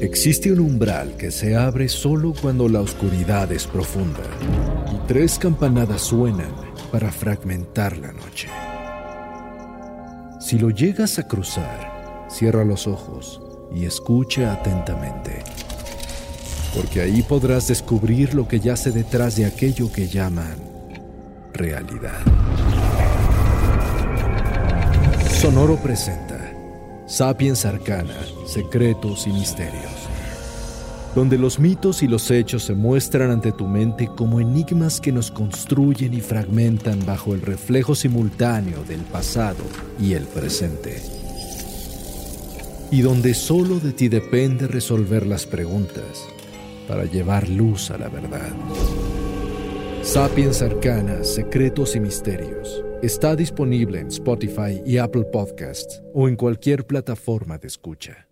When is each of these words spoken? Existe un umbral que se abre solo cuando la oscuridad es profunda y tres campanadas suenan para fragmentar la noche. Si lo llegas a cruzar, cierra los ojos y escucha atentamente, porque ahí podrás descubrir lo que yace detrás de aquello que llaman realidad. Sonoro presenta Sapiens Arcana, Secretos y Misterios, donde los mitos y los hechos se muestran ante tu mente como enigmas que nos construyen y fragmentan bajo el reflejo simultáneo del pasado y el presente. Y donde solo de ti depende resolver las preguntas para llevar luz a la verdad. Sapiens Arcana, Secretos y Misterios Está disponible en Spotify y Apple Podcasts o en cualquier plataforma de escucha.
Existe 0.00 0.52
un 0.52 0.60
umbral 0.60 1.16
que 1.16 1.30
se 1.30 1.56
abre 1.56 1.88
solo 1.88 2.34
cuando 2.40 2.68
la 2.68 2.80
oscuridad 2.80 3.50
es 3.50 3.66
profunda 3.66 4.20
y 4.92 5.08
tres 5.08 5.38
campanadas 5.38 6.02
suenan 6.02 6.52
para 6.92 7.10
fragmentar 7.10 7.96
la 7.96 8.12
noche. 8.12 8.48
Si 10.38 10.58
lo 10.58 10.68
llegas 10.68 11.18
a 11.18 11.26
cruzar, 11.26 12.26
cierra 12.28 12.62
los 12.62 12.86
ojos 12.86 13.40
y 13.74 13.86
escucha 13.86 14.52
atentamente, 14.52 15.42
porque 16.74 17.00
ahí 17.00 17.22
podrás 17.22 17.68
descubrir 17.68 18.34
lo 18.34 18.46
que 18.46 18.60
yace 18.60 18.92
detrás 18.92 19.36
de 19.36 19.46
aquello 19.46 19.90
que 19.90 20.08
llaman 20.08 20.56
realidad. 21.54 22.20
Sonoro 25.40 25.76
presenta 25.76 26.35
Sapiens 27.06 27.64
Arcana, 27.64 28.16
Secretos 28.46 29.28
y 29.28 29.30
Misterios, 29.30 29.92
donde 31.14 31.38
los 31.38 31.60
mitos 31.60 32.02
y 32.02 32.08
los 32.08 32.32
hechos 32.32 32.64
se 32.64 32.74
muestran 32.74 33.30
ante 33.30 33.52
tu 33.52 33.68
mente 33.68 34.08
como 34.08 34.40
enigmas 34.40 35.00
que 35.00 35.12
nos 35.12 35.30
construyen 35.30 36.14
y 36.14 36.20
fragmentan 36.20 37.06
bajo 37.06 37.32
el 37.32 37.42
reflejo 37.42 37.94
simultáneo 37.94 38.82
del 38.82 39.02
pasado 39.02 39.62
y 40.00 40.14
el 40.14 40.24
presente. 40.24 41.00
Y 42.90 43.02
donde 43.02 43.34
solo 43.34 43.78
de 43.78 43.92
ti 43.92 44.08
depende 44.08 44.66
resolver 44.66 45.28
las 45.28 45.46
preguntas 45.46 46.26
para 46.88 47.04
llevar 47.04 47.48
luz 47.48 47.92
a 47.92 47.98
la 47.98 48.08
verdad. 48.08 48.50
Sapiens 50.02 50.60
Arcana, 50.60 51.22
Secretos 51.22 51.94
y 51.94 52.00
Misterios 52.00 52.82
Está 53.06 53.36
disponible 53.36 54.00
en 54.00 54.08
Spotify 54.08 54.82
y 54.84 54.98
Apple 54.98 55.26
Podcasts 55.32 56.02
o 56.12 56.26
en 56.26 56.34
cualquier 56.34 56.88
plataforma 56.88 57.56
de 57.56 57.68
escucha. 57.68 58.26